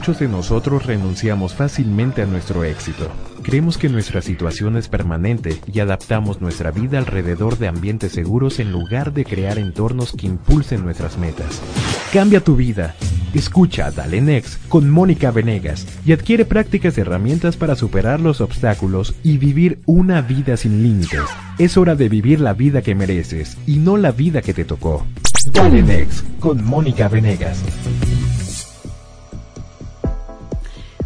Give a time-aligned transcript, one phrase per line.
[0.00, 3.10] muchos de nosotros renunciamos fácilmente a nuestro éxito.
[3.42, 8.72] Creemos que nuestra situación es permanente y adaptamos nuestra vida alrededor de ambientes seguros en
[8.72, 11.60] lugar de crear entornos que impulsen nuestras metas.
[12.14, 12.94] Cambia tu vida.
[13.34, 19.14] Escucha Dale Next con Mónica Venegas y adquiere prácticas y herramientas para superar los obstáculos
[19.22, 21.20] y vivir una vida sin límites.
[21.58, 25.04] Es hora de vivir la vida que mereces y no la vida que te tocó.
[25.52, 27.62] Dale Next con Mónica Venegas.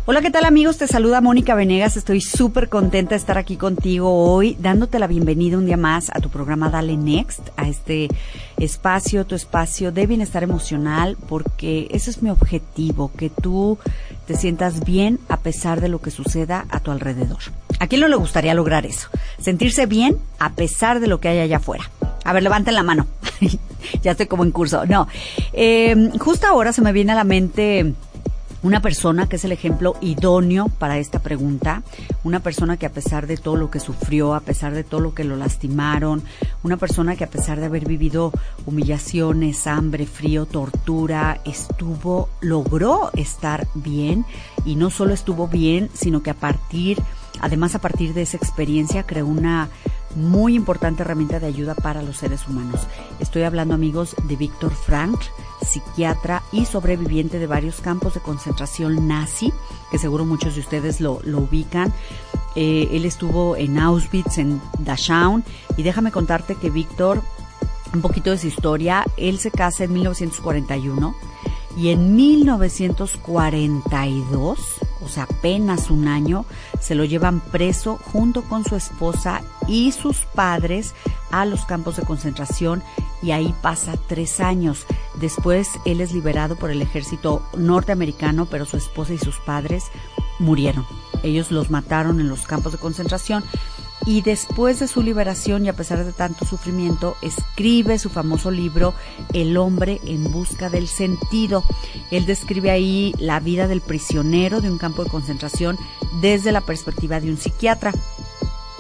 [0.07, 0.77] Hola, ¿qué tal amigos?
[0.77, 1.97] Te saluda Mónica Venegas.
[1.97, 6.21] Estoy súper contenta de estar aquí contigo hoy, dándote la bienvenida un día más a
[6.21, 8.09] tu programa Dale Next, a este
[8.59, 13.79] espacio, tu espacio de bienestar emocional, porque ese es mi objetivo, que tú
[14.27, 17.41] te sientas bien a pesar de lo que suceda a tu alrededor.
[17.81, 19.09] ¿A quién no le gustaría lograr eso?
[19.41, 21.91] Sentirse bien a pesar de lo que hay allá afuera.
[22.25, 23.07] A ver, levanten la mano.
[24.03, 24.85] ya estoy como en curso.
[24.85, 25.09] No,
[25.55, 27.95] eh, justo ahora se me viene a la mente
[28.65, 31.83] una persona que es el ejemplo idóneo para esta pregunta,
[32.25, 35.15] una persona que a pesar de todo lo que sufrió, a pesar de todo lo
[35.15, 36.23] que lo lastimaron,
[36.63, 38.33] una persona que a pesar de haber vivido
[38.65, 44.25] humillaciones, hambre, frío, tortura, estuvo, logró estar bien.
[44.65, 47.03] Y no solo estuvo bien, sino que a partir,
[47.41, 49.69] además a partir de esa experiencia creó una
[50.17, 52.87] muy importante herramienta de ayuda para los seres humanos.
[53.21, 55.21] Estoy hablando amigos de Víctor Frank,
[55.63, 59.53] psiquiatra y sobreviviente de varios campos de concentración nazi,
[59.91, 61.93] que seguro muchos de ustedes lo, ubican.
[62.55, 65.43] Eh, él estuvo en Auschwitz, en Dachau,
[65.77, 67.23] y déjame contarte que Víctor,
[67.93, 71.15] un poquito de su historia, él se casa en 1941
[71.77, 74.59] y en 1942,
[75.05, 76.47] o sea, apenas un año,
[76.85, 80.95] se lo llevan preso junto con su esposa y sus padres
[81.31, 82.83] a los campos de concentración
[83.23, 84.87] y ahí pasa tres años.
[85.19, 89.85] Después él es liberado por el ejército norteamericano, pero su esposa y sus padres
[90.39, 90.85] murieron.
[91.23, 93.43] Ellos los mataron en los campos de concentración
[94.07, 98.95] y después de su liberación y a pesar de tanto sufrimiento, escribe su famoso libro
[99.33, 101.65] El hombre en busca del sentido.
[102.11, 105.79] Él describe ahí la vida del prisionero de un campo de concentración
[106.21, 107.93] desde la perspectiva de un psiquiatra.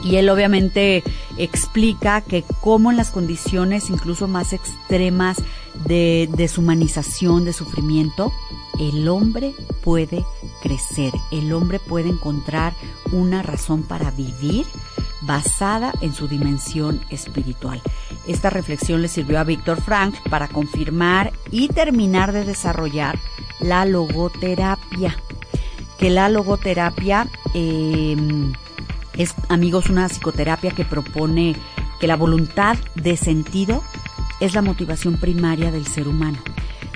[0.03, 1.03] Y él obviamente
[1.39, 5.39] explica que como en las condiciones incluso más extremas
[5.87, 8.31] de deshumanización, de sufrimiento,
[8.79, 10.25] el hombre puede
[10.63, 12.75] crecer, el hombre puede encontrar
[13.13, 14.67] una razón para vivir
[15.27, 17.81] basada en su dimensión espiritual.
[18.27, 23.19] Esta reflexión le sirvió a Víctor Frank para confirmar y terminar de desarrollar
[23.61, 25.17] la logoterapia.
[25.99, 28.53] Que la logoterapia em,
[29.17, 31.57] es, amigos, una psicoterapia que propone
[32.01, 33.83] que la voluntad de sentido
[34.41, 36.39] es la motivación primaria del ser humano.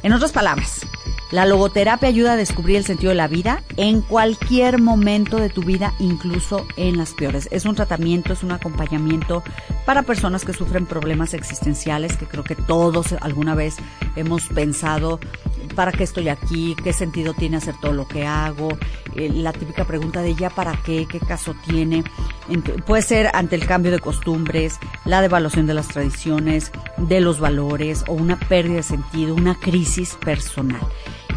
[0.02, 0.86] En otras palabras,
[1.30, 5.62] la logoterapia ayuda a descubrir el sentido de la vida en cualquier momento de tu
[5.62, 7.48] vida, incluso en las peores.
[7.50, 9.42] Es un tratamiento, es un acompañamiento
[9.84, 13.76] para personas que sufren problemas existenciales, que creo que todos alguna vez
[14.16, 15.20] hemos pensado,
[15.78, 16.74] ¿para qué estoy aquí?
[16.82, 18.76] ¿Qué sentido tiene hacer todo lo que hago?
[19.14, 22.02] Eh, la típica pregunta de ya para qué, qué caso tiene.
[22.84, 28.02] puede ser ante el cambio de costumbres, la devaluación de las tradiciones, de los valores
[28.08, 30.80] o una pérdida de sentido, una crisis personal.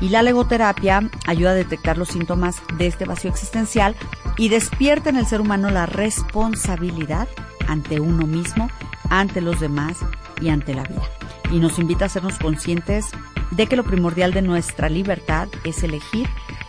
[0.01, 3.95] Y la legoterapia ayuda a detectar los síntomas de este vacío existencial
[4.37, 7.27] y despierta en el ser humano la responsabilidad
[7.67, 8.71] ante uno mismo,
[9.11, 9.99] ante los demás
[10.41, 11.03] y ante la vida.
[11.51, 13.11] Y nos invita a hacernos conscientes
[13.51, 16.27] de que lo primordial de nuestra libertad es elegir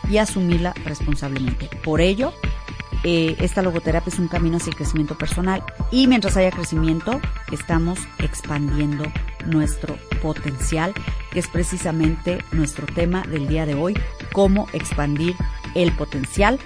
[0.09, 1.71] y asumirla responsablemente.
[1.85, 2.33] Por ello,
[3.05, 7.99] eh, esta logoterapia es un camino hacia el crecimiento personal y mientras haya crecimiento estamos
[8.19, 9.05] expandiendo
[9.47, 10.95] nuestro potencial,
[11.33, 13.99] que es precisamente nuestro tema del día de hoy,
[14.33, 15.35] cómo expandir
[15.75, 16.61] el potencial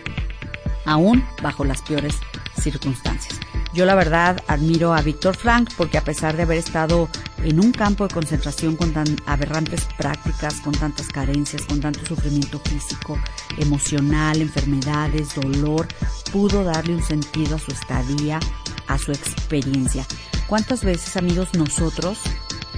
[0.85, 2.19] aún bajo las peores
[2.61, 3.41] circunstancias.
[3.73, 7.09] Yo la verdad admiro a Víctor Frank porque a pesar de haber estado
[7.45, 12.61] en un campo de concentración con tan aberrantes prácticas, con tantas carencias, con tanto sufrimiento
[12.61, 13.19] físico,
[13.59, 15.87] emocional, enfermedades, dolor,
[16.33, 18.41] pudo darle un sentido a su estadía,
[18.89, 20.07] a su experiencia.
[20.47, 22.19] ¿Cuántas veces, amigos, nosotros,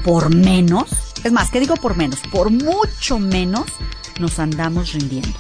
[0.05, 2.21] por menos, es más, ¿qué digo por menos?
[2.31, 3.67] Por mucho menos
[4.19, 5.38] nos andamos rindiendo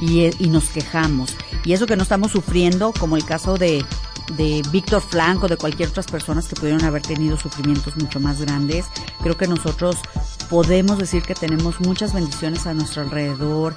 [0.00, 1.34] y, y nos quejamos.
[1.64, 3.84] Y eso que no estamos sufriendo, como el caso de
[4.32, 8.40] de Víctor Frank o de cualquier otras personas que pudieron haber tenido sufrimientos mucho más
[8.40, 8.86] grandes.
[9.22, 9.96] Creo que nosotros
[10.50, 13.74] podemos decir que tenemos muchas bendiciones a nuestro alrededor.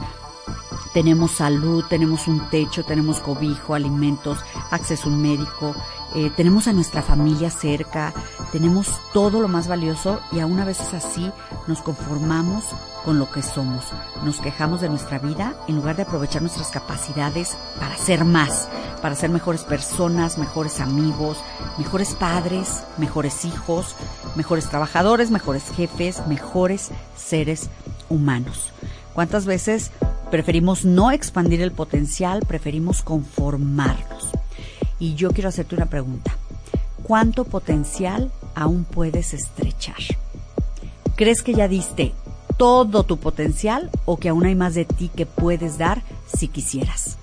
[0.93, 4.39] Tenemos salud, tenemos un techo, tenemos cobijo, alimentos,
[4.71, 5.75] acceso a un médico,
[6.15, 8.13] eh, tenemos a nuestra familia cerca,
[8.51, 11.31] Tenemos todo lo más valioso y aún a veces así
[11.67, 12.63] nos conformamos
[13.05, 13.85] con lo que somos.
[14.23, 18.67] Nos quejamos de nuestra vida en lugar de aprovechar nuestras capacidades para ser más,
[19.01, 21.37] para ser mejores personas, mejores amigos,
[21.77, 23.95] mejores padres, mejores hijos,
[24.35, 27.69] mejores trabajadores, mejores jefes, mejores seres
[28.09, 28.73] humanos.
[29.13, 29.91] ¿Cuántas veces
[30.31, 34.29] preferimos no expandir el potencial, preferimos conformarnos?
[34.99, 36.31] Y yo quiero hacerte una pregunta.
[37.03, 39.97] ¿Cuánto potencial aún puedes estrechar?
[41.15, 42.13] ¿Crees que ya diste
[42.57, 47.19] todo tu potencial o que aún hay más de ti que puedes dar si quisieras?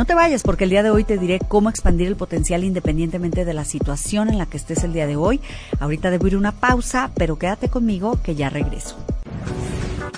[0.00, 3.44] No te vayas porque el día de hoy te diré cómo expandir el potencial independientemente
[3.44, 5.42] de la situación en la que estés el día de hoy.
[5.78, 8.96] Ahorita debo ir una pausa, pero quédate conmigo que ya regreso.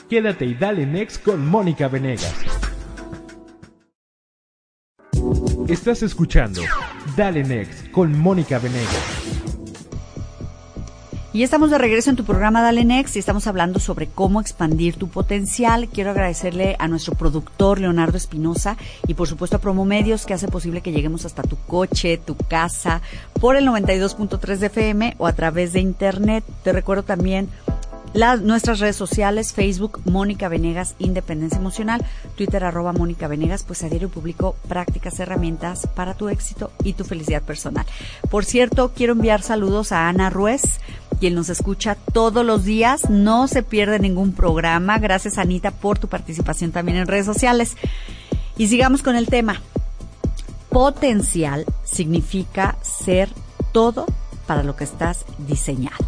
[0.08, 2.32] Quédate y dale next con Mónica Venegas.
[5.66, 6.62] Estás escuchando
[7.16, 9.21] Dale Next con Mónica Venegas.
[11.34, 14.96] Y estamos de regreso en tu programa Dale Next y estamos hablando sobre cómo expandir
[14.96, 15.88] tu potencial.
[15.88, 18.76] Quiero agradecerle a nuestro productor Leonardo Espinosa
[19.06, 23.00] y por supuesto a Promomedios que hace posible que lleguemos hasta tu coche, tu casa,
[23.40, 26.44] por el 92.3 de FM o a través de internet.
[26.64, 27.48] Te recuerdo también
[28.12, 32.04] las, nuestras redes sociales, Facebook, Mónica Venegas, Independencia Emocional,
[32.36, 37.04] Twitter, arroba Mónica Venegas, pues a diario publico prácticas, herramientas para tu éxito y tu
[37.04, 37.86] felicidad personal.
[38.30, 40.78] Por cierto, quiero enviar saludos a Ana Ruiz,
[41.22, 44.98] quien nos escucha todos los días, no se pierde ningún programa.
[44.98, 47.76] Gracias Anita por tu participación también en redes sociales.
[48.56, 49.62] Y sigamos con el tema.
[50.68, 53.28] Potencial significa ser
[53.70, 54.04] todo
[54.48, 56.04] para lo que estás diseñado.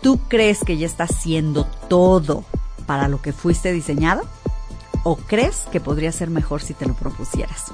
[0.00, 2.42] ¿Tú crees que ya estás haciendo todo
[2.86, 4.22] para lo que fuiste diseñado?
[5.04, 7.66] ¿O crees que podría ser mejor si te lo propusieras?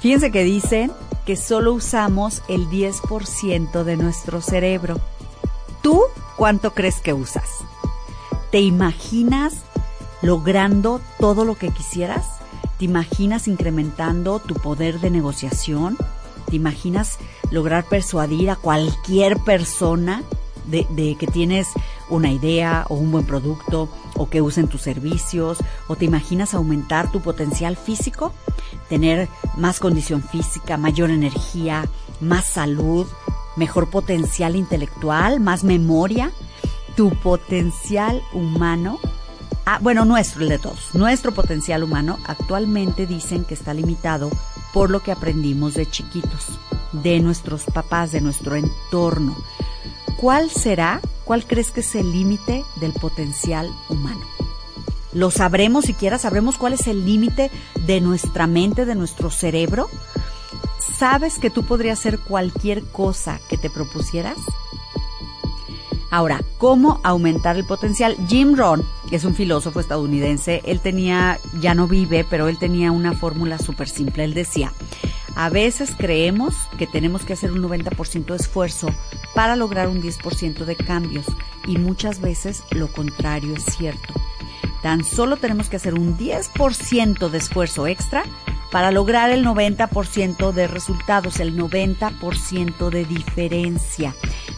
[0.00, 0.90] Fíjense que dicen
[1.24, 5.00] que solo usamos el 10% de nuestro cerebro.
[5.82, 6.02] ¿Tú
[6.36, 7.48] cuánto crees que usas?
[8.50, 9.62] ¿Te imaginas
[10.22, 12.26] logrando todo lo que quisieras?
[12.78, 15.96] ¿Te imaginas incrementando tu poder de negociación?
[16.48, 17.18] ¿Te imaginas
[17.50, 20.22] lograr persuadir a cualquier persona
[20.68, 21.68] de, que tienes
[22.10, 27.10] una idea o un buen producto o que usen tus servicios o te imaginas aumentar
[27.10, 28.32] tu potencial físico,
[28.88, 31.88] tener más condición física, mayor energía,
[32.20, 33.06] más salud,
[33.58, 36.30] mejor potencial intelectual, más memoria,
[36.96, 38.98] tu potencial humano.
[39.66, 40.94] Ah, bueno, nuestro, el de todos.
[40.94, 44.30] Nuestro potencial humano actualmente dicen que está limitado
[44.72, 46.58] por lo que aprendimos de chiquitos,
[46.92, 49.36] de nuestros papás, de nuestro entorno.
[50.16, 54.24] ¿Cuál será, cuál crees que es el límite del potencial humano?
[55.12, 56.18] ¿Lo sabremos siquiera?
[56.18, 57.50] ¿Sabremos cuál es el límite
[57.86, 59.88] de nuestra mente, de nuestro cerebro?
[60.98, 64.36] ¿Sabes que tú podrías hacer cualquier cosa que te propusieras?
[66.10, 68.16] Ahora, ¿cómo aumentar el potencial?
[68.26, 73.12] Jim Rohn, es un filósofo estadounidense, él tenía, ya no vive, pero él tenía una
[73.12, 74.24] fórmula súper simple.
[74.24, 74.72] Él decía,
[75.36, 78.88] a veces creemos que tenemos que hacer un 90% de esfuerzo
[79.36, 81.26] para lograr un 10% de cambios
[81.68, 84.14] y muchas veces lo contrario es cierto.
[84.82, 88.24] Tan solo tenemos que hacer un 10% de esfuerzo extra
[88.70, 94.14] para lograr el 90% de resultados, el 90% de diferencia.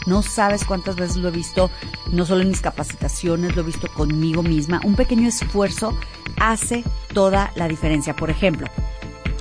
[0.07, 1.71] No sabes cuántas veces lo he visto,
[2.11, 4.81] no solo en mis capacitaciones, lo he visto conmigo misma.
[4.85, 5.97] Un pequeño esfuerzo
[6.39, 8.17] hace toda la diferencia.
[8.17, 8.67] Por ejemplo,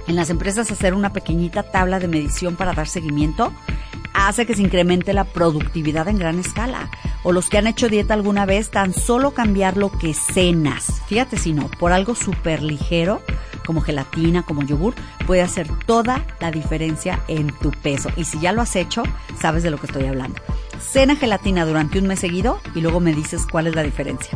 [0.07, 3.53] en las empresas hacer una pequeñita tabla de medición para dar seguimiento
[4.13, 6.89] hace que se incremente la productividad en gran escala.
[7.23, 11.37] O los que han hecho dieta alguna vez, tan solo cambiar lo que cenas, fíjate
[11.37, 13.21] si no, por algo súper ligero,
[13.69, 14.95] como gelatina, como yogur,
[15.27, 18.09] puede hacer toda la diferencia en tu peso.
[18.15, 19.03] Y si ya lo has hecho,
[19.39, 20.41] sabes de lo que estoy hablando.
[20.79, 24.35] Cena gelatina durante un mes seguido y luego me dices cuál es la diferencia.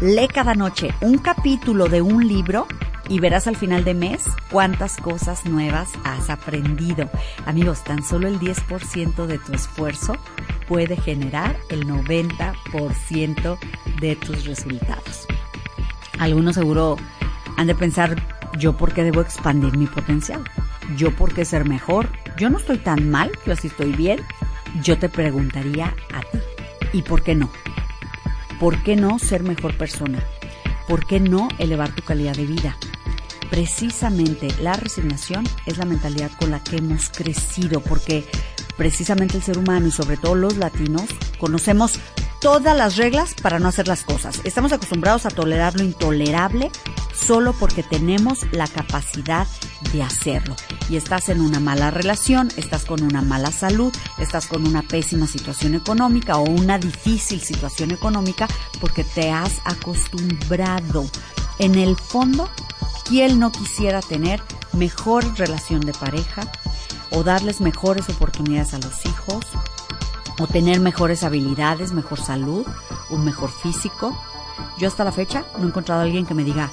[0.00, 2.66] Lee cada noche un capítulo de un libro
[3.08, 7.08] y verás al final de mes cuántas cosas nuevas has aprendido.
[7.46, 10.16] Amigos, tan solo el 10% de tu esfuerzo
[10.66, 13.58] puede generar el 90%
[14.00, 15.28] de tus resultados.
[16.18, 16.96] Algunos seguro
[17.56, 18.16] han de pensar,
[18.58, 20.42] yo por qué debo expandir mi potencial,
[20.96, 24.20] yo por qué ser mejor, yo no estoy tan mal, yo así estoy bien.
[24.82, 26.38] Yo te preguntaría a ti,
[26.94, 27.50] ¿y por qué no?
[28.58, 30.22] ¿Por qué no ser mejor persona?
[30.88, 32.76] ¿Por qué no elevar tu calidad de vida?
[33.50, 38.24] Precisamente la resignación es la mentalidad con la que hemos crecido, porque
[38.78, 41.04] precisamente el ser humano y sobre todo los latinos
[41.38, 41.98] conocemos
[42.40, 44.40] todas las reglas para no hacer las cosas.
[44.44, 46.70] Estamos acostumbrados a tolerar lo intolerable
[47.14, 49.46] solo porque tenemos la capacidad
[49.92, 50.56] de hacerlo.
[50.88, 55.26] y estás en una mala relación, estás con una mala salud, estás con una pésima
[55.26, 58.46] situación económica o una difícil situación económica
[58.80, 61.06] porque te has acostumbrado.
[61.58, 62.48] En el fondo,
[63.04, 64.42] ¿quién no quisiera tener
[64.72, 66.42] mejor relación de pareja
[67.10, 69.44] o darles mejores oportunidades a los hijos
[70.38, 72.66] o tener mejores habilidades, mejor salud,
[73.10, 74.16] un mejor físico?
[74.78, 76.70] Yo hasta la fecha no he encontrado a alguien que me diga,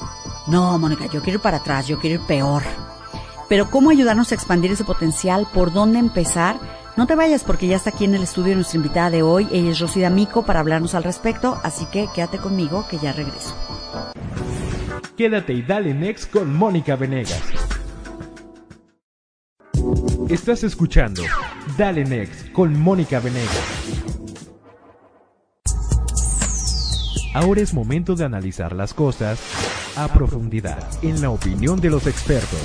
[0.49, 2.63] no, Mónica, yo quiero ir para atrás, yo quiero ir peor.
[3.47, 5.47] Pero ¿cómo ayudarnos a expandir ese potencial?
[5.53, 6.57] ¿Por dónde empezar?
[6.97, 9.47] No te vayas porque ya está aquí en el estudio nuestra invitada de hoy.
[9.51, 13.55] Ella es Rosy D'Amico para hablarnos al respecto, así que quédate conmigo que ya regreso.
[15.15, 17.41] Quédate y dale next con Mónica Venegas.
[20.29, 21.23] Estás escuchando
[21.75, 23.49] Dale Next con Mónica Venegas.
[27.33, 29.39] Ahora es momento de analizar las cosas
[30.03, 32.59] a profundidad, en la opinión de los expertos.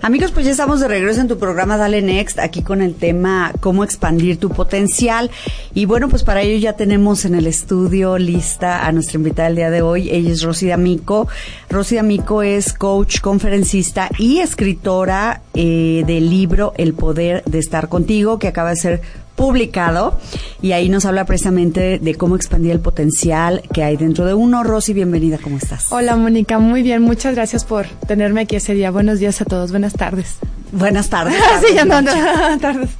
[0.00, 3.52] Amigos, pues ya estamos de regreso en tu programa Dale Next, aquí con el tema
[3.60, 5.30] cómo expandir tu potencial.
[5.72, 9.56] Y bueno, pues para ello ya tenemos en el estudio lista a nuestra invitada del
[9.56, 10.10] día de hoy.
[10.10, 11.26] Ella es Rosy D'Amico.
[11.70, 18.38] Rosy D'Amico es coach, conferencista y escritora eh, del libro El Poder de Estar Contigo,
[18.38, 19.02] que acaba de ser
[19.34, 20.18] publicado
[20.62, 24.62] y ahí nos habla precisamente de cómo expandir el potencial que hay dentro de uno.
[24.62, 25.90] Rosy, bienvenida, ¿cómo estás?
[25.90, 28.90] Hola Mónica, muy bien, muchas gracias por tenerme aquí ese día.
[28.90, 30.38] Buenos días a todos, buenas tardes.
[30.74, 31.36] Buenas tardes.
[31.60, 32.02] sí, ya no,
[32.60, 32.90] tardes.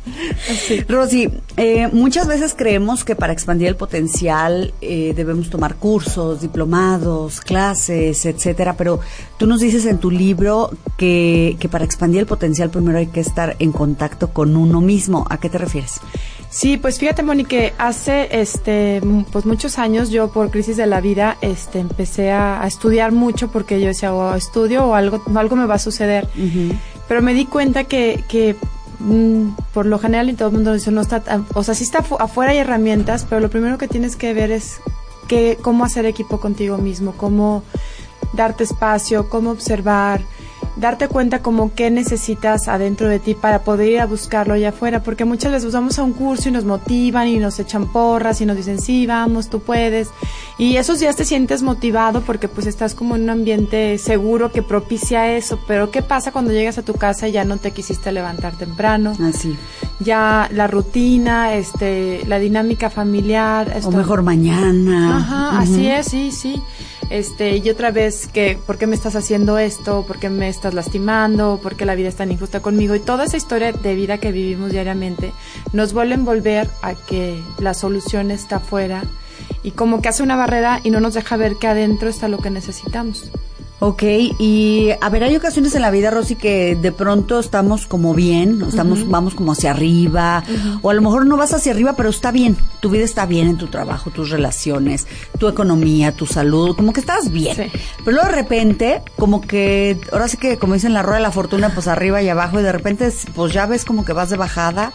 [0.88, 7.40] Rosy, eh, muchas veces creemos que para expandir el potencial eh, debemos tomar cursos, diplomados,
[7.40, 9.00] clases, etcétera, pero
[9.38, 13.20] tú nos dices en tu libro que, que para expandir el potencial primero hay que
[13.20, 15.26] estar en contacto con uno mismo.
[15.28, 16.00] ¿A qué te refieres?
[16.54, 19.00] Sí, pues fíjate, Mónica, hace este
[19.32, 23.80] pues muchos años yo por crisis de la vida este empecé a, estudiar mucho porque
[23.80, 26.28] yo decía, o estudio o algo algo me va a suceder.
[27.08, 28.56] Pero me di cuenta que, que
[29.00, 31.22] mm, por lo general y todo el mundo dice, no está,
[31.54, 34.80] o sea, sí está afuera hay herramientas, pero lo primero que tienes que ver es
[35.28, 37.62] que, cómo hacer equipo contigo mismo, cómo
[38.32, 40.22] darte espacio, cómo observar,
[40.76, 45.02] darte cuenta como qué necesitas adentro de ti para poder ir a buscarlo allá afuera,
[45.02, 48.46] porque muchas veces vamos a un curso y nos motivan y nos echan porras y
[48.46, 50.08] nos dicen, sí, vamos, tú puedes.
[50.58, 54.62] Y esos días te sientes motivado porque pues estás como en un ambiente seguro que
[54.62, 58.12] propicia eso, pero ¿qué pasa cuando llegas a tu casa y ya no te quisiste
[58.12, 59.16] levantar temprano?
[59.22, 59.56] Así.
[60.00, 63.80] Ya la rutina, este, la dinámica familiar.
[63.84, 65.18] O mejor mañana.
[65.18, 66.60] Ajá, así es, sí, sí
[67.14, 70.04] este, y otra vez que, ¿por qué me estás haciendo esto?
[70.04, 71.60] ¿Por qué me estás lastimando?
[71.62, 72.96] ¿Por qué la vida es tan injusta conmigo?
[72.96, 75.32] Y toda esa historia de vida que vivimos diariamente
[75.72, 79.04] nos vuelve a envolver a que la solución está afuera
[79.62, 82.38] y como que hace una barrera y no nos deja ver que adentro está lo
[82.38, 83.30] que necesitamos.
[83.86, 84.02] Ok,
[84.38, 88.64] y a ver, hay ocasiones en la vida, Rosy, que de pronto estamos como bien,
[88.66, 90.42] estamos, vamos como hacia arriba,
[90.80, 93.46] o a lo mejor no vas hacia arriba, pero está bien, tu vida está bien
[93.46, 95.06] en tu trabajo, tus relaciones,
[95.38, 97.70] tu economía, tu salud, como que estás bien.
[97.98, 101.30] Pero luego de repente, como que, ahora sí que como dicen la rueda de la
[101.30, 104.38] fortuna, pues arriba y abajo, y de repente, pues ya ves como que vas de
[104.38, 104.92] bajada,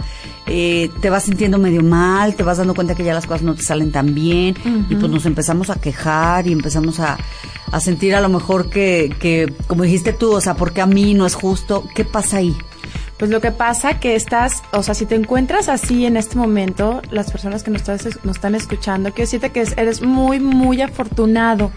[0.48, 3.53] eh, te vas sintiendo medio mal, te vas dando cuenta que ya las cosas no
[3.53, 4.55] te salen tan bien,
[4.89, 7.19] y pues nos empezamos a quejar y empezamos a
[7.71, 11.13] a sentir a lo mejor que, que, como dijiste tú, o sea, porque a mí
[11.13, 12.55] no es justo, ¿qué pasa ahí?
[13.19, 17.01] Pues lo que pasa que estás, o sea, si te encuentras así en este momento,
[17.11, 21.69] las personas que nos, nos están escuchando, quiero decirte que eres muy, muy afortunado,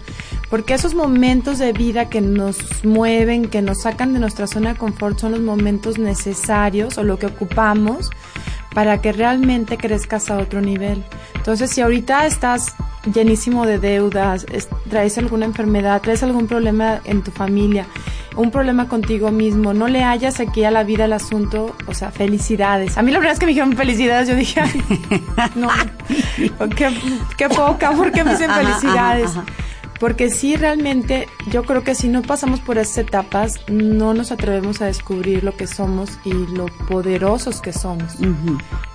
[0.49, 4.79] porque esos momentos de vida que nos mueven, que nos sacan de nuestra zona de
[4.79, 8.09] confort, son los momentos necesarios o lo que ocupamos
[8.73, 11.03] para que realmente crezcas a otro nivel.
[11.35, 12.75] Entonces, si ahorita estás
[13.11, 14.45] llenísimo de deudas,
[14.89, 17.85] traes alguna enfermedad, traes algún problema en tu familia,
[18.35, 22.11] un problema contigo mismo, no le hayas aquí a la vida el asunto, o sea,
[22.11, 22.97] felicidades.
[22.97, 24.61] A mí la verdad es que me dijeron felicidades, yo dije,
[25.55, 25.69] no,
[26.75, 26.97] qué,
[27.37, 29.31] qué poca, ¿por qué me dicen felicidades?
[30.03, 34.81] Porque sí, realmente, yo creo que si no pasamos por esas etapas, no nos atrevemos
[34.81, 38.17] a descubrir lo que somos y lo poderosos que somos.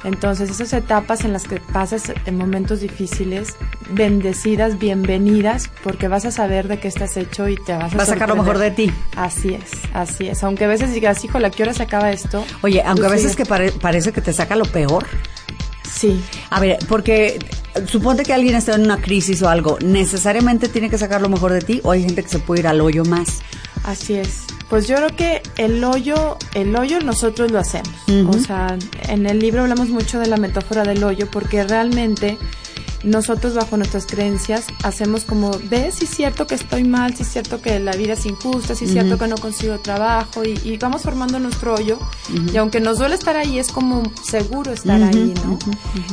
[0.04, 3.56] Entonces, esas etapas en las que pasas en momentos difíciles,
[3.88, 8.10] bendecidas, bienvenidas, porque vas a saber de qué estás hecho y te vas a Vas
[8.10, 8.92] a sacar lo mejor de ti.
[9.16, 10.44] Así es, así es.
[10.44, 12.44] Aunque a veces digas, híjole, ¿a qué hora se acaba esto?
[12.60, 15.06] Oye, aunque a veces que parece que te saca lo peor.
[15.90, 16.22] Sí.
[16.50, 17.38] A ver, porque
[17.86, 21.52] suponte que alguien está en una crisis o algo, ¿necesariamente tiene que sacar lo mejor
[21.52, 23.40] de ti o hay gente que se puede ir al hoyo más?
[23.84, 24.44] Así es.
[24.68, 27.94] Pues yo creo que el hoyo, el hoyo nosotros lo hacemos.
[28.28, 28.76] O sea,
[29.08, 32.36] en el libro hablamos mucho de la metáfora del hoyo porque realmente
[33.04, 37.28] nosotros bajo nuestras creencias hacemos como, ves, si es cierto que estoy mal, si es
[37.28, 41.02] cierto que la vida es injusta, si es cierto que no consigo trabajo y, vamos
[41.02, 41.98] formando nuestro hoyo
[42.52, 45.58] y aunque nos duele estar ahí es como seguro estar ahí, ¿no?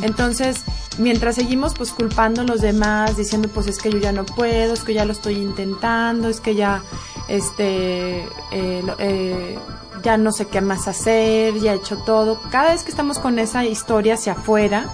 [0.02, 0.64] Entonces,
[0.98, 4.74] mientras seguimos pues culpando a los demás, diciendo pues es que yo ya no puedo,
[4.74, 6.84] es que ya lo estoy intentando, es que ya,
[7.28, 9.60] este, eh, eh,
[10.04, 12.40] ya no sé qué más hacer, ya he hecho todo.
[12.52, 14.90] Cada vez que estamos con esa historia hacia afuera,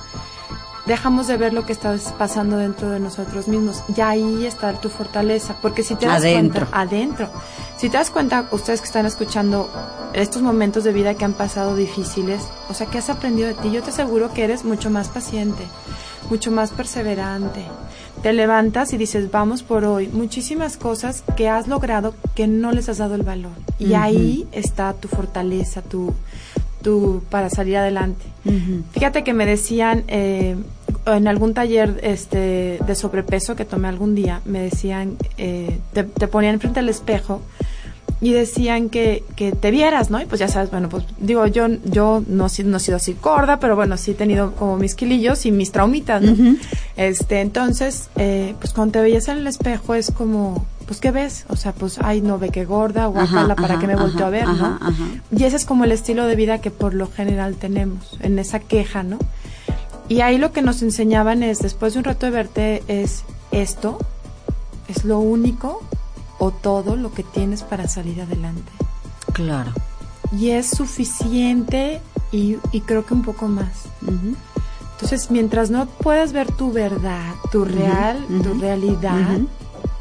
[0.85, 3.83] dejamos de ver lo que está pasando dentro de nosotros mismos.
[3.95, 6.67] Ya ahí está tu fortaleza, porque si te das adentro.
[6.67, 7.29] cuenta, adentro,
[7.77, 9.69] si te das cuenta, ustedes que están escuchando
[10.13, 13.71] estos momentos de vida que han pasado difíciles, o sea, que has aprendido de ti,
[13.71, 15.63] yo te aseguro que eres mucho más paciente,
[16.29, 17.65] mucho más perseverante.
[18.21, 20.07] Te levantas y dices, vamos por hoy.
[20.07, 23.53] Muchísimas cosas que has logrado que no les has dado el valor.
[23.79, 26.13] Y ahí está tu fortaleza, tu,
[26.81, 28.25] tu para salir adelante.
[28.91, 30.55] Fíjate que me decían eh,
[31.05, 36.27] en algún taller este, de sobrepeso que tomé algún día, me decían, eh, te, te
[36.27, 37.41] ponían frente al espejo
[38.21, 40.21] y decían que, que te vieras, ¿no?
[40.21, 43.59] Y pues ya sabes, bueno, pues digo, yo yo no, no he sido así gorda,
[43.59, 46.55] pero bueno, sí he tenido como mis kilillos y mis traumitas, ¿no?
[46.97, 51.45] Este, entonces, eh, pues cuando te veías en el espejo es como, pues ¿qué ves?
[51.47, 54.45] O sea, pues, ay, no ve que gorda, guapala, ¿para que me volteo a ver,
[54.45, 54.77] no?
[55.33, 58.59] Y ese es como el estilo de vida que por lo general tenemos, en esa
[58.59, 59.17] queja, ¿no?
[60.09, 63.99] Y ahí lo que nos enseñaban es, después de un rato de verte, es esto,
[64.89, 65.81] es lo único
[66.39, 68.73] o todo lo que tienes para salir adelante.
[69.31, 69.71] Claro.
[70.37, 72.01] Y es suficiente
[72.33, 73.85] y, creo que un poco más.
[74.95, 79.39] Entonces, mientras no puedas ver tu verdad, tu real, tu realidad,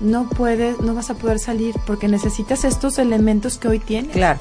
[0.00, 4.12] no puedes, no vas a poder salir porque necesitas estos elementos que hoy tienes.
[4.12, 4.40] Claro.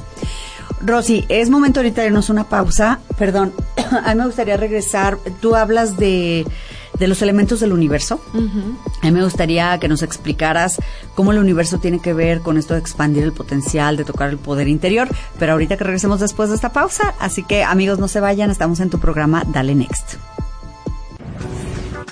[0.81, 2.99] Rosy, es momento ahorita de irnos una pausa.
[3.17, 3.53] Perdón,
[4.05, 5.17] a mí me gustaría regresar.
[5.41, 6.45] Tú hablas de
[6.99, 8.21] de los elementos del universo.
[9.01, 10.77] A mí me gustaría que nos explicaras
[11.15, 14.37] cómo el universo tiene que ver con esto de expandir el potencial, de tocar el
[14.37, 15.07] poder interior,
[15.39, 18.79] pero ahorita que regresemos después de esta pausa, así que amigos no se vayan, estamos
[18.81, 20.15] en tu programa Dale Next.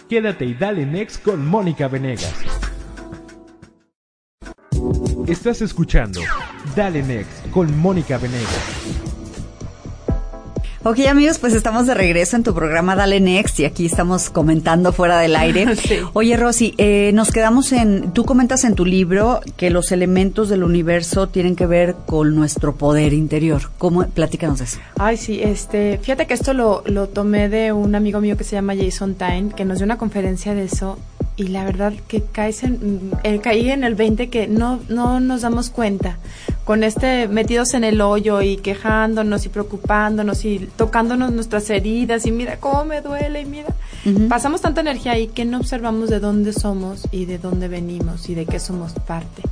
[0.09, 2.33] Quédate y dale Next con Mónica Venegas.
[5.27, 6.21] Estás escuchando
[6.73, 8.47] Dale Next con Mónica Venegas.
[10.85, 14.93] Ok amigos, pues estamos de regreso en tu programa Dale Next y aquí estamos comentando
[14.93, 15.65] fuera del aire.
[16.13, 20.63] Oye Rosy, eh, nos quedamos en, tú comentas en tu libro que los elementos del
[20.63, 23.63] universo tienen que ver con nuestro poder interior.
[23.77, 24.07] ¿Cómo?
[24.07, 24.79] Platícanos de eso.
[24.97, 28.55] Ay, sí, este, fíjate que esto lo, lo tomé de un amigo mío que se
[28.55, 30.97] llama Jason Tyne, que nos dio una conferencia de eso
[31.37, 35.41] y la verdad que caes en, eh, caí en el 20 que no, no nos
[35.41, 36.17] damos cuenta.
[36.65, 42.31] Con este metidos en el hoyo y quejándonos y preocupándonos y tocándonos nuestras heridas y
[42.31, 43.69] mira cómo me duele y mira.
[44.29, 48.35] Pasamos tanta energía ahí que no observamos de dónde somos y de dónde venimos y
[48.35, 49.43] de qué somos parte.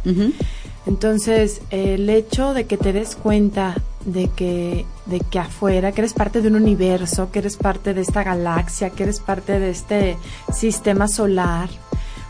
[0.85, 6.13] Entonces, el hecho de que te des cuenta de que, de que afuera, que eres
[6.13, 10.17] parte de un universo, que eres parte de esta galaxia, que eres parte de este
[10.53, 11.69] sistema solar,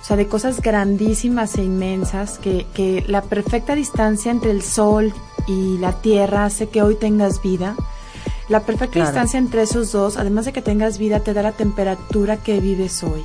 [0.02, 5.13] o sea, de cosas grandísimas e inmensas, que, que la perfecta distancia entre el Sol
[5.48, 7.76] y la Tierra hace que hoy tengas vida.
[8.47, 12.38] La perfecta distancia entre esos dos, además de que tengas vida, te da la temperatura
[12.38, 13.23] que vives hoy.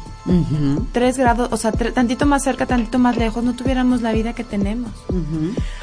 [0.92, 4.44] Tres grados, o sea, tantito más cerca, tantito más lejos, no tuviéramos la vida que
[4.44, 4.92] tenemos.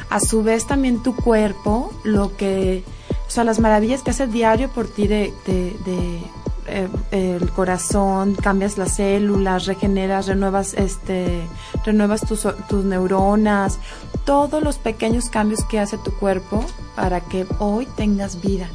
[0.09, 2.83] A su vez también tu cuerpo, lo que,
[3.27, 6.21] o sea, las maravillas que hace diario por ti de, de,
[6.67, 11.47] eh, el corazón, cambias las células, regeneras, renuevas, este,
[11.85, 13.77] renuevas tus, tus neuronas,
[14.25, 18.67] todos los pequeños cambios que hace tu cuerpo para que hoy tengas vida.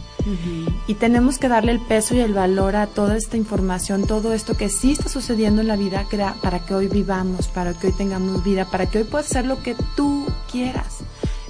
[0.86, 4.56] Y tenemos que darle el peso y el valor a toda esta información, todo esto
[4.56, 6.06] que sí está sucediendo en la vida
[6.42, 9.62] para que hoy vivamos, para que hoy tengamos vida, para que hoy puedas hacer lo
[9.62, 10.98] que tú quieras,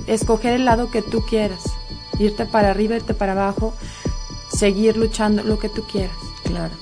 [0.06, 1.62] escoger el lado que tú quieras,
[2.18, 3.74] irte para arriba, irte para abajo,
[4.50, 6.16] seguir luchando, lo que tú quieras.
[6.44, 6.74] Claro.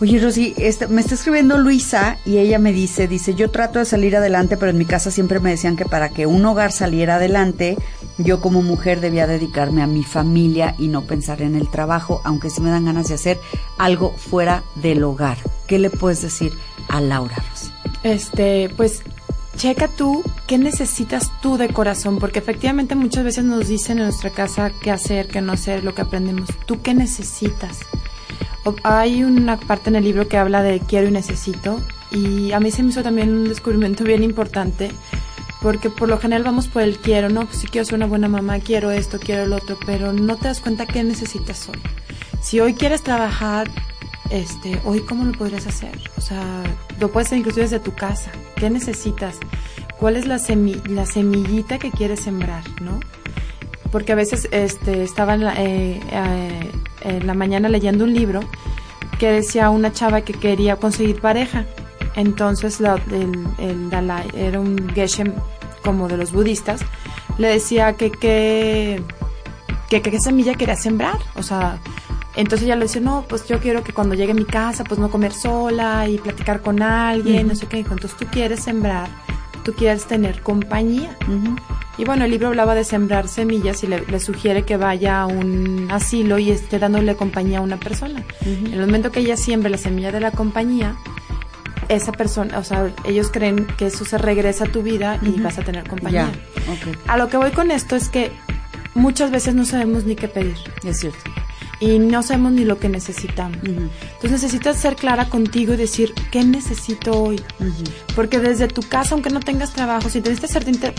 [0.00, 3.84] Oye, Rosy, este, me está escribiendo Luisa y ella me dice, dice, yo trato de
[3.84, 7.16] salir adelante, pero en mi casa siempre me decían que para que un hogar saliera
[7.16, 7.76] adelante,
[8.16, 12.48] yo como mujer debía dedicarme a mi familia y no pensar en el trabajo, aunque
[12.48, 13.38] sí me dan ganas de hacer
[13.76, 15.36] algo fuera del hogar.
[15.66, 16.50] ¿Qué le puedes decir
[16.88, 17.70] a Laura, Rosy?
[18.02, 19.02] Este, pues
[19.58, 24.30] checa tú qué necesitas tú de corazón, porque efectivamente muchas veces nos dicen en nuestra
[24.30, 26.48] casa qué hacer, qué no hacer, lo que aprendemos.
[26.64, 27.80] ¿Tú qué necesitas?
[28.82, 32.70] Hay una parte en el libro que habla de quiero y necesito y a mí
[32.70, 34.90] se me hizo también un descubrimiento bien importante
[35.62, 38.28] porque por lo general vamos por el quiero, no, pues si quiero ser una buena
[38.28, 41.78] mamá, quiero esto, quiero el otro, pero no te das cuenta qué necesitas hoy.
[42.40, 43.70] Si hoy quieres trabajar
[44.30, 45.98] este, hoy cómo lo podrías hacer.
[46.16, 46.62] O sea,
[46.98, 48.30] lo puedes hacer inclusive desde tu casa.
[48.56, 49.36] ¿Qué necesitas?
[49.98, 50.40] ¿Cuál es la,
[50.88, 53.00] la semillita que quieres sembrar, no?
[53.92, 56.70] Porque a veces este, estaba en la, eh, eh,
[57.02, 58.40] en la mañana leyendo un libro
[59.18, 61.66] que decía una chava que quería conseguir pareja.
[62.16, 65.32] Entonces el, el Dalai era un Geshem
[65.84, 66.80] como de los budistas,
[67.38, 69.02] le decía que qué
[69.88, 71.18] que, semilla quería sembrar.
[71.36, 71.78] O sea,
[72.36, 75.00] entonces ella le dice, no, pues yo quiero que cuando llegue a mi casa, pues
[75.00, 77.78] no comer sola y platicar con alguien, no sé qué.
[77.78, 79.08] Entonces tú quieres sembrar,
[79.64, 81.16] tú quieres tener compañía.
[81.98, 85.88] Y bueno, el libro hablaba de sembrar semillas y le, sugiere que vaya a un
[85.90, 88.24] asilo y esté dándole compañía a una persona.
[88.44, 90.96] En el momento que ella siembre la semilla de la compañía,
[91.88, 95.58] esa persona, o sea, ellos creen que eso se regresa a tu vida y vas
[95.58, 96.30] a tener compañía.
[97.06, 98.30] A lo que voy con esto es que
[98.94, 100.56] muchas veces no sabemos ni qué pedir.
[100.84, 101.18] Es cierto.
[101.80, 103.56] Y no sabemos ni lo que necesitamos.
[103.64, 107.40] Entonces necesitas ser clara contigo y decir, ¿qué necesito hoy?
[108.14, 110.50] Porque desde tu casa, aunque no tengas trabajo, si necesitas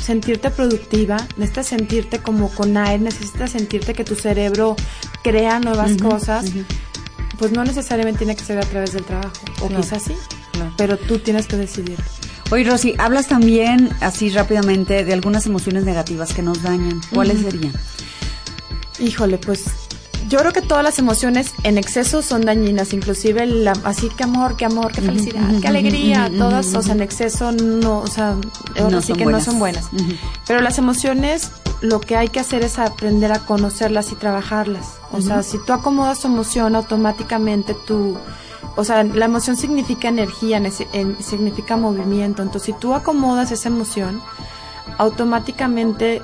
[0.01, 4.75] sentirte, productiva, necesitas sentirte como con aire, necesitas sentirte que tu cerebro
[5.23, 6.45] crea nuevas cosas,
[7.37, 9.33] pues no necesariamente tiene que ser a través del trabajo.
[9.61, 10.15] O quizás sí,
[10.77, 11.97] pero tú tienes que decidir.
[12.49, 17.01] Oye, Rosy, hablas también así rápidamente de algunas emociones negativas que nos dañan.
[17.13, 17.71] ¿Cuáles serían?
[18.99, 19.65] Híjole, pues
[20.31, 24.55] yo creo que todas las emociones en exceso son dañinas, inclusive la, así que amor,
[24.55, 28.37] que amor, que felicidad, que alegría, todas, o sea, en exceso no, o sea,
[28.79, 29.89] no sí que no son buenas.
[30.47, 34.93] Pero las emociones, lo que hay que hacer es aprender a conocerlas y trabajarlas.
[35.11, 38.17] O sea, si tú acomodas tu emoción, automáticamente tú
[38.77, 40.61] o sea, la emoción significa energía,
[41.19, 42.41] significa movimiento.
[42.41, 44.21] Entonces, si tú acomodas esa emoción,
[44.97, 46.21] automáticamente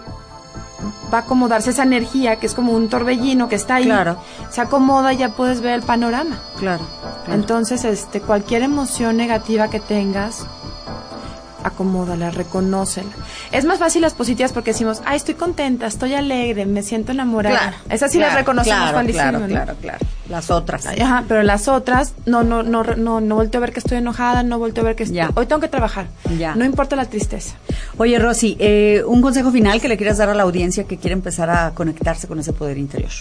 [1.14, 3.86] va a acomodarse esa energía que es como un torbellino que está ahí.
[3.86, 4.18] Claro.
[4.50, 6.40] Se acomoda y ya puedes ver el panorama.
[6.60, 6.86] Claro.
[7.28, 10.46] Entonces, este, cualquier emoción negativa que tengas,
[11.68, 13.10] acomódala, reconócela.
[13.52, 17.58] Es más fácil las positivas porque decimos, ay, estoy contenta, estoy alegre, me siento enamorada.
[17.58, 20.86] Claro, Esas sí las reconocemos cuando claro, claro, claro, Las otras.
[20.88, 24.44] Ajá, pero las otras, no, no, no, no, no volteo a ver que estoy enojada,
[24.44, 25.20] no volteo a ver que estoy...
[25.36, 26.08] Hoy tengo que trabajar.
[26.38, 26.56] Ya.
[26.56, 27.56] No importa la tristeza.
[27.98, 31.14] Oye, Rosy, eh, un consejo final que le quieras dar a la audiencia que quiere
[31.14, 33.12] empezar a conectarse con ese poder interior.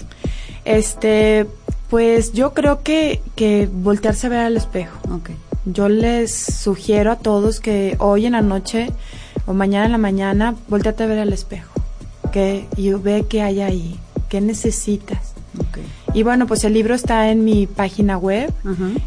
[0.64, 1.46] Este,
[1.88, 4.98] pues yo creo que, que voltearse a ver al espejo.
[5.66, 8.90] Yo les sugiero a todos que hoy en la noche
[9.46, 11.72] o mañana en la mañana volteate a ver al espejo
[12.32, 13.98] que, y ve qué hay ahí,
[14.28, 15.34] qué necesitas.
[16.14, 18.50] Y bueno, pues el libro está en mi página web,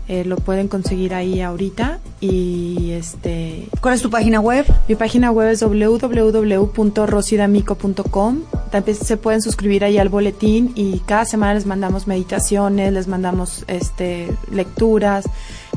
[0.08, 3.68] eh, lo pueden conseguir ahí ahorita y este...
[3.82, 4.64] ¿Cuál es tu página web?
[4.88, 8.42] Mi página web es www.rosidamico.com.
[8.70, 13.66] También se pueden suscribir ahí al boletín y cada semana les mandamos meditaciones, les mandamos
[13.68, 15.26] este lecturas,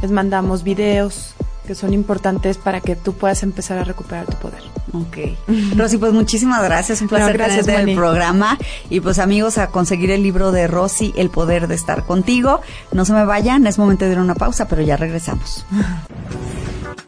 [0.03, 1.35] les mandamos videos
[1.67, 4.63] que son importantes para que tú puedas empezar a recuperar tu poder.
[4.93, 5.39] Ok.
[5.77, 7.01] Rosy, pues muchísimas gracias.
[7.01, 8.59] Un placer gracias, tenerte en el programa.
[8.91, 12.61] Y pues amigos, a conseguir el libro de Rosy, El Poder de Estar Contigo.
[12.91, 15.65] No se me vayan, es momento de ir a una pausa, pero ya regresamos.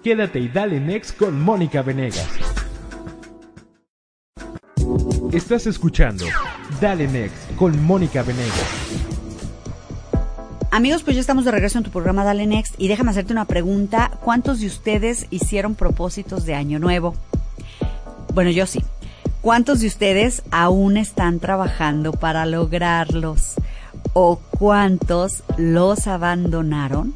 [0.05, 2.29] Quédate y dale next con Mónica Venegas.
[5.33, 6.25] Estás escuchando
[6.81, 8.94] Dale Next con Mónica Venegas.
[10.75, 13.45] Amigos, pues ya estamos de regreso en tu programa Dale Next y déjame hacerte una
[13.45, 14.11] pregunta.
[14.25, 17.15] ¿Cuántos de ustedes hicieron propósitos de año nuevo?
[18.35, 18.83] Bueno, yo sí.
[19.41, 23.55] ¿Cuántos de ustedes aún están trabajando para lograrlos?
[24.15, 27.15] ¿O cuántos los abandonaron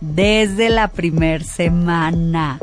[0.00, 2.58] desde la primer semana?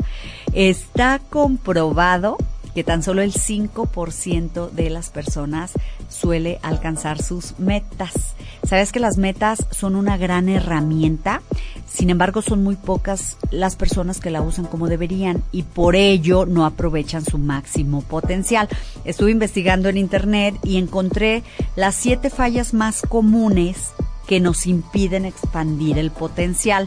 [0.52, 2.36] Está comprobado
[2.74, 5.72] que tan solo el 5% de las personas
[6.10, 8.33] suele alcanzar sus metas.
[8.66, 11.42] Sabes que las metas son una gran herramienta,
[11.86, 16.46] sin embargo son muy pocas las personas que la usan como deberían y por ello
[16.46, 18.68] no aprovechan su máximo potencial.
[19.04, 21.42] Estuve investigando en internet y encontré
[21.76, 23.90] las siete fallas más comunes
[24.26, 26.86] que nos impiden expandir el potencial.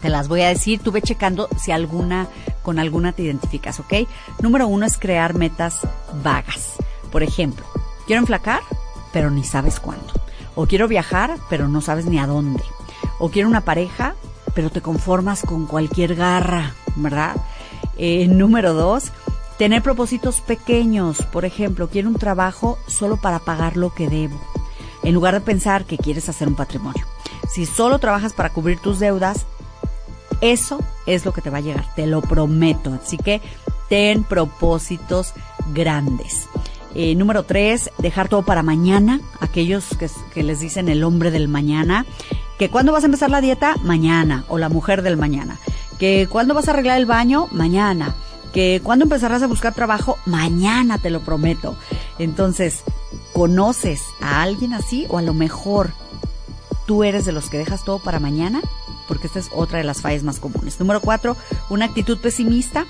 [0.00, 2.28] Te las voy a decir, tuve checando si alguna,
[2.62, 4.08] con alguna te identificas, ¿ok?
[4.40, 5.80] Número uno es crear metas
[6.22, 6.76] vagas.
[7.12, 7.66] Por ejemplo,
[8.06, 8.60] quiero enflacar,
[9.12, 10.27] pero ni sabes cuándo.
[10.60, 12.64] O quiero viajar, pero no sabes ni a dónde.
[13.20, 14.16] O quiero una pareja,
[14.54, 17.36] pero te conformas con cualquier garra, ¿verdad?
[17.96, 19.12] Eh, número dos,
[19.56, 21.22] tener propósitos pequeños.
[21.26, 24.36] Por ejemplo, quiero un trabajo solo para pagar lo que debo.
[25.04, 27.06] En lugar de pensar que quieres hacer un patrimonio.
[27.48, 29.46] Si solo trabajas para cubrir tus deudas,
[30.40, 32.98] eso es lo que te va a llegar, te lo prometo.
[33.00, 33.40] Así que
[33.88, 35.34] ten propósitos
[35.72, 36.48] grandes.
[36.94, 39.20] Eh, número tres, dejar todo para mañana.
[39.40, 39.86] Aquellos
[40.32, 42.06] que, les dicen el hombre del mañana.
[42.58, 45.58] que cuando vas a empezar la dieta, mañana, o la mujer del mañana.
[45.98, 48.14] Que cuando vas a arreglar el baño, mañana.
[48.52, 51.76] Que cuando empezarás a buscar trabajo, mañana, te lo prometo.
[52.18, 52.82] Entonces,
[53.32, 55.06] ¿conoces a alguien así?
[55.08, 55.92] O a lo mejor
[56.86, 58.62] tú eres de los que dejas todo para mañana,
[59.06, 60.80] porque esta es otra de las fallas más comunes.
[60.80, 61.36] Número cuatro,
[61.68, 62.86] una actitud pesimista.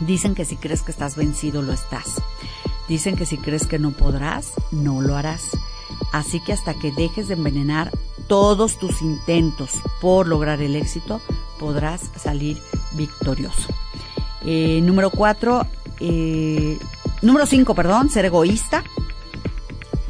[0.00, 2.20] Dicen que si crees que estás vencido, lo estás.
[2.88, 5.42] Dicen que si crees que no podrás, no lo harás.
[6.12, 7.90] Así que hasta que dejes de envenenar
[8.26, 11.20] todos tus intentos por lograr el éxito,
[11.58, 12.58] podrás salir
[12.92, 13.68] victorioso.
[14.44, 15.66] Eh, número cuatro,
[16.00, 16.78] eh,
[17.20, 18.82] número cinco, perdón, ser egoísta.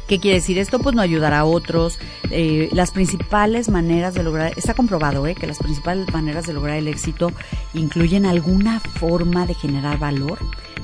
[0.07, 0.79] ¿Qué quiere decir esto?
[0.79, 1.97] Pues no ayudar a otros.
[2.29, 5.35] Eh, las principales maneras de lograr, está comprobado ¿eh?
[5.35, 7.31] que las principales maneras de lograr el éxito
[7.73, 10.39] incluyen alguna forma de generar valor,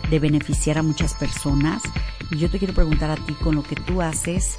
[0.10, 1.84] de beneficiar a muchas personas.
[2.32, 4.58] Y yo te quiero preguntar a ti, con lo que tú haces,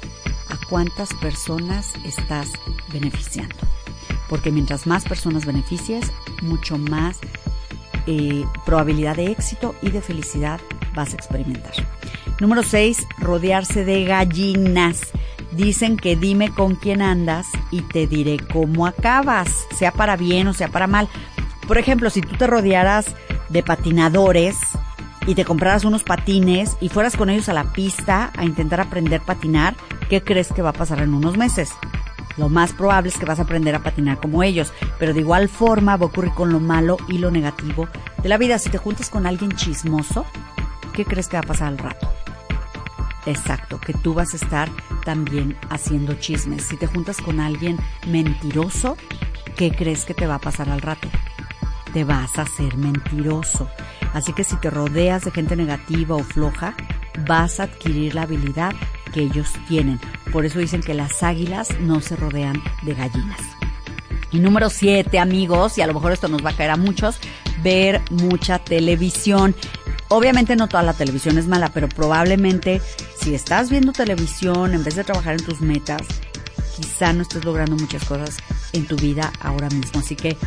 [0.49, 2.49] ¿a cuántas personas estás
[2.91, 3.55] beneficiando?
[4.29, 6.11] Porque mientras más personas beneficies,
[6.41, 7.19] mucho más
[8.07, 10.59] eh, probabilidad de éxito y de felicidad
[10.95, 11.73] vas a experimentar.
[12.39, 15.11] Número 6, rodearse de gallinas.
[15.51, 20.53] Dicen que dime con quién andas y te diré cómo acabas, sea para bien o
[20.53, 21.09] sea para mal.
[21.67, 23.05] Por ejemplo, si tú te rodearas
[23.49, 24.57] de patinadores
[25.27, 29.21] y te compraras unos patines y fueras con ellos a la pista a intentar aprender
[29.21, 29.75] a patinar,
[30.09, 31.71] ¿qué crees que va a pasar en unos meses?
[32.37, 35.49] Lo más probable es que vas a aprender a patinar como ellos, pero de igual
[35.49, 37.87] forma va a ocurrir con lo malo y lo negativo
[38.23, 38.57] de la vida.
[38.57, 40.25] Si te juntas con alguien chismoso,
[40.93, 42.11] ¿qué crees que va a pasar al rato?
[43.25, 44.69] Exacto, que tú vas a estar
[45.05, 46.63] también haciendo chismes.
[46.63, 48.97] Si te juntas con alguien mentiroso,
[49.55, 51.07] ¿qué crees que te va a pasar al rato?
[51.93, 53.69] Te vas a hacer mentiroso.
[54.13, 56.75] Así que si te rodeas de gente negativa o floja,
[57.27, 58.73] vas a adquirir la habilidad
[59.13, 59.99] que ellos tienen.
[60.31, 63.41] Por eso dicen que las águilas no se rodean de gallinas.
[64.31, 67.19] Y número siete, amigos, y a lo mejor esto nos va a caer a muchos,
[67.61, 69.55] ver mucha televisión.
[70.07, 72.81] Obviamente no toda la televisión es mala, pero probablemente
[73.19, 76.01] si estás viendo televisión en vez de trabajar en tus metas,
[76.75, 78.37] quizá no estés logrando muchas cosas
[78.73, 79.99] en tu vida ahora mismo.
[79.99, 80.37] Así que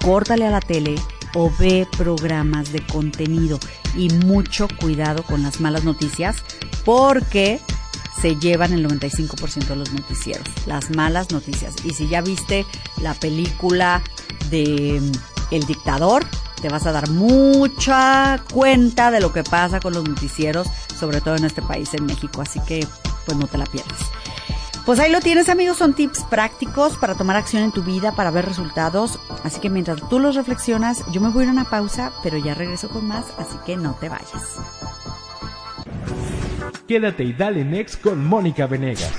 [0.00, 0.94] córtale a la tele
[1.34, 3.58] o ve programas de contenido
[3.96, 6.36] y mucho cuidado con las malas noticias
[6.84, 7.60] porque
[8.20, 11.74] se llevan el 95% de los noticieros, las malas noticias.
[11.84, 12.64] Y si ya viste
[13.00, 14.02] la película
[14.50, 16.24] de mm, El dictador,
[16.60, 20.68] te vas a dar mucha cuenta de lo que pasa con los noticieros,
[20.98, 22.40] sobre todo en este país, en México.
[22.40, 22.86] Así que,
[23.26, 23.98] pues no te la pierdas.
[24.84, 28.32] Pues ahí lo tienes amigos, son tips prácticos para tomar acción en tu vida, para
[28.32, 29.20] ver resultados.
[29.44, 32.36] Así que mientras tú los reflexionas, yo me voy a ir a una pausa, pero
[32.36, 34.58] ya regreso con más, así que no te vayas.
[36.88, 39.12] Quédate y dale next con Mónica Venegas.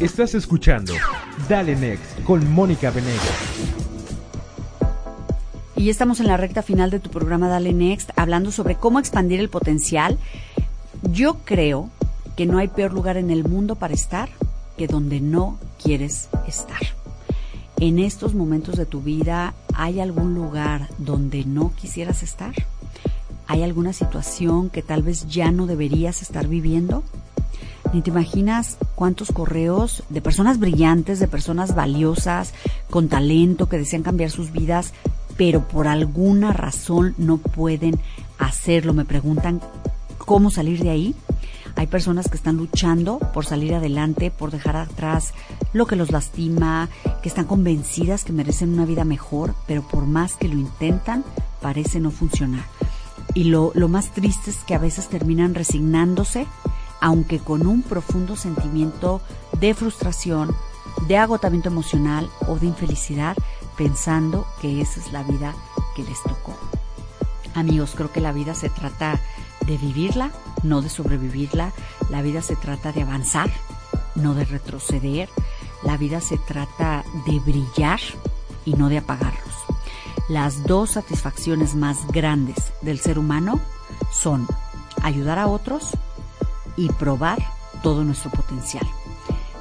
[0.00, 0.92] Estás escuchando
[1.48, 3.32] Dale Next con Mónica Venegas.
[5.74, 9.40] Y estamos en la recta final de tu programa Dale Next, hablando sobre cómo expandir
[9.40, 10.18] el potencial.
[11.02, 11.90] Yo creo
[12.36, 14.28] que no hay peor lugar en el mundo para estar
[14.76, 16.80] que donde no quieres estar.
[17.78, 22.54] En estos momentos de tu vida, ¿hay algún lugar donde no quisieras estar?
[23.46, 27.04] ¿Hay alguna situación que tal vez ya no deberías estar viviendo?
[27.92, 32.52] Ni te imaginas cuántos correos de personas brillantes, de personas valiosas,
[32.90, 34.92] con talento, que desean cambiar sus vidas,
[35.36, 37.98] pero por alguna razón no pueden
[38.38, 38.92] hacerlo.
[38.92, 39.60] Me preguntan
[40.18, 41.14] cómo salir de ahí.
[41.76, 45.34] Hay personas que están luchando por salir adelante, por dejar atrás
[45.74, 46.88] lo que los lastima,
[47.22, 51.22] que están convencidas que merecen una vida mejor, pero por más que lo intentan,
[51.60, 52.64] parece no funcionar.
[53.34, 56.46] Y lo, lo más triste es que a veces terminan resignándose,
[57.02, 59.20] aunque con un profundo sentimiento
[59.60, 60.56] de frustración,
[61.08, 63.36] de agotamiento emocional o de infelicidad,
[63.76, 65.54] pensando que esa es la vida
[65.94, 66.56] que les tocó.
[67.54, 69.20] Amigos, creo que la vida se trata
[69.66, 70.30] de vivirla,
[70.68, 71.72] no de sobrevivirla.
[72.10, 73.50] La vida se trata de avanzar,
[74.14, 75.28] no de retroceder.
[75.82, 78.00] La vida se trata de brillar
[78.64, 79.54] y no de apagarlos.
[80.28, 83.60] Las dos satisfacciones más grandes del ser humano
[84.10, 84.46] son
[85.02, 85.90] ayudar a otros
[86.76, 87.38] y probar
[87.82, 88.86] todo nuestro potencial.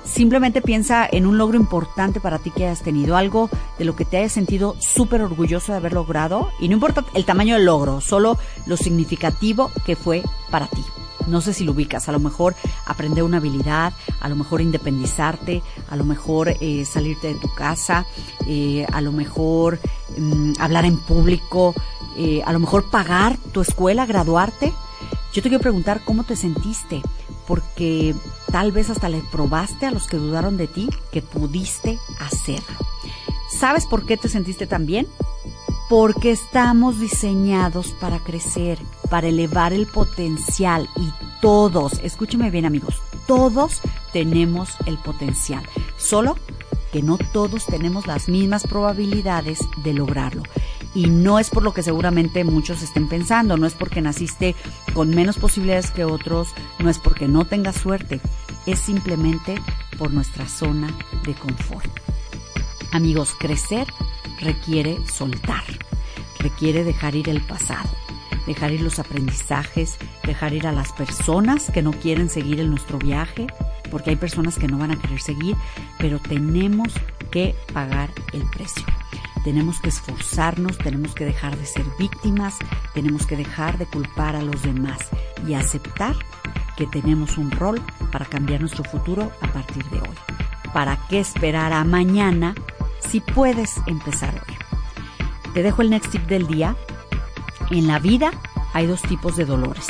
[0.06, 4.06] Simplemente piensa en un logro importante para ti que hayas tenido, algo de lo que
[4.06, 6.52] te hayas sentido súper orgulloso de haber logrado.
[6.60, 10.84] Y no importa el tamaño del logro, solo lo significativo que fue para ti.
[11.28, 15.64] No sé si lo ubicas, a lo mejor aprender una habilidad, a lo mejor independizarte,
[15.90, 18.06] a lo mejor eh, salirte de tu casa,
[18.46, 19.80] eh, a lo mejor
[20.18, 21.74] mm, hablar en público,
[22.16, 24.72] eh, a lo mejor pagar tu escuela, graduarte.
[25.34, 27.02] Yo te quiero preguntar cómo te sentiste
[27.48, 28.16] porque
[28.52, 32.78] tal vez hasta le probaste a los que dudaron de ti que pudiste hacerlo.
[33.50, 35.08] ¿Sabes por qué te sentiste tan bien?
[35.90, 38.80] Porque estamos diseñados para crecer,
[39.10, 41.10] para elevar el potencial y
[41.42, 43.82] todos, escúcheme bien amigos, todos
[44.12, 45.64] tenemos el potencial,
[45.98, 46.38] solo
[46.92, 50.44] que no todos tenemos las mismas probabilidades de lograrlo.
[50.96, 54.56] Y no es por lo que seguramente muchos estén pensando, no es porque naciste
[54.94, 58.22] con menos posibilidades que otros, no es porque no tengas suerte,
[58.66, 59.56] es simplemente
[59.98, 60.88] por nuestra zona
[61.26, 61.92] de confort.
[62.94, 63.88] Amigos, crecer
[64.40, 65.66] requiere soltar,
[66.40, 67.90] requiere dejar ir el pasado,
[68.48, 72.98] dejar ir los aprendizajes, dejar ir a las personas que no quieren seguir en nuestro
[72.98, 73.48] viaje,
[73.92, 75.58] porque hay personas que no van a querer seguir,
[75.98, 76.94] pero tenemos
[77.32, 78.86] que pagar el precio.
[79.46, 82.58] Tenemos que esforzarnos, tenemos que dejar de ser víctimas,
[82.96, 84.98] tenemos que dejar de culpar a los demás
[85.48, 86.16] y aceptar
[86.76, 87.80] que tenemos un rol
[88.12, 90.16] para cambiar nuestro futuro a partir de hoy.
[90.74, 92.56] ¿Para qué esperar a mañana
[93.00, 94.56] si puedes empezar hoy?
[95.54, 96.76] Te dejo el next tip del día.
[97.70, 98.32] En la vida
[98.74, 99.90] hay dos tipos de dolores.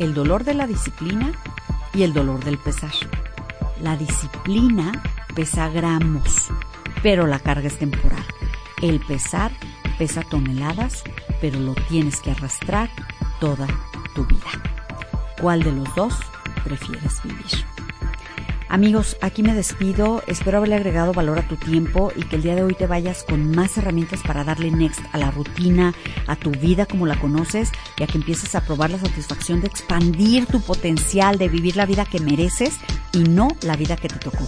[0.00, 1.30] El dolor de la disciplina
[1.94, 2.90] y el dolor del pesar.
[3.80, 5.00] La disciplina
[5.32, 6.48] pesa gramos,
[7.04, 8.33] pero la carga es temporal.
[8.84, 9.50] El pesar
[9.96, 11.04] pesa toneladas,
[11.40, 12.90] pero lo tienes que arrastrar
[13.40, 13.66] toda
[14.14, 14.44] tu vida.
[15.40, 16.14] ¿Cuál de los dos
[16.64, 17.64] prefieres vivir?
[18.68, 20.22] Amigos, aquí me despido.
[20.26, 23.24] Espero haberle agregado valor a tu tiempo y que el día de hoy te vayas
[23.24, 25.94] con más herramientas para darle next a la rutina,
[26.26, 29.68] a tu vida como la conoces y a que empieces a probar la satisfacción de
[29.68, 32.78] expandir tu potencial, de vivir la vida que mereces
[33.14, 34.46] y no la vida que te tocó.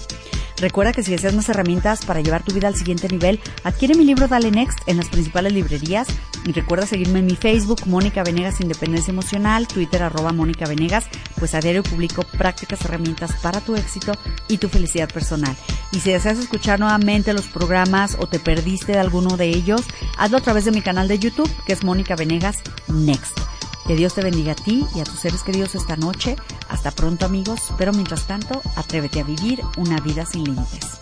[0.59, 4.05] Recuerda que si deseas más herramientas para llevar tu vida al siguiente nivel, adquiere mi
[4.05, 6.09] libro Dale Next en las principales librerías
[6.47, 11.07] y recuerda seguirme en mi Facebook, Mónica Venegas Independencia Emocional, Twitter arroba Mónica Venegas,
[11.39, 14.13] pues a diario publico prácticas, herramientas para tu éxito
[14.49, 15.55] y tu felicidad personal.
[15.93, 19.83] Y si deseas escuchar nuevamente los programas o te perdiste de alguno de ellos,
[20.17, 23.56] hazlo a través de mi canal de YouTube, que es Mónica Venegas Next.
[23.87, 26.35] Que Dios te bendiga a ti y a tus seres queridos esta noche.
[26.69, 31.01] Hasta pronto amigos, pero mientras tanto, atrévete a vivir una vida sin límites.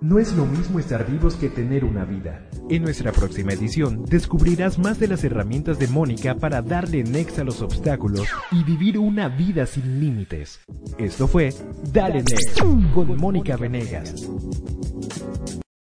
[0.00, 2.48] No es lo mismo estar vivos que tener una vida.
[2.68, 7.44] En nuestra próxima edición descubrirás más de las herramientas de Mónica para darle next a
[7.44, 10.60] los obstáculos y vivir una vida sin límites.
[10.98, 11.52] Esto fue
[11.92, 12.60] Dale Next
[12.94, 14.28] con Mónica Venegas.